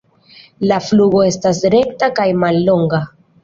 La 0.71 0.79
flugo 0.85 1.21
estas 1.27 1.61
rekta 1.77 2.13
kaj 2.21 2.29
mallonga. 2.43 3.05